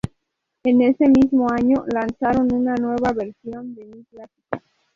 [0.63, 4.57] En ese mismo año, lanzaron una nueva versión de un clásico.